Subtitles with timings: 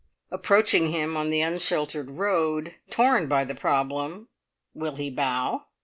[0.31, 4.29] Approaching him on the unsheltered road, torn by the problem,
[4.73, 5.67] "Will he bow?